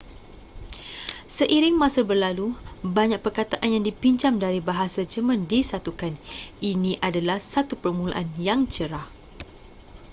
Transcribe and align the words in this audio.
seiring 1.37 1.75
masa 1.83 2.01
berlalu 2.09 2.47
banyak 2.97 3.19
perkataan 3.25 3.69
yang 3.77 3.83
dipinjam 3.89 4.33
dari 4.43 4.57
bahasa 4.69 5.01
jerman 5.11 5.41
disatukan 5.51 6.13
ini 6.71 6.93
adalah 7.07 7.37
satu 7.53 7.73
permulaan 7.83 8.25
yang 8.47 8.61
cerah 8.73 9.05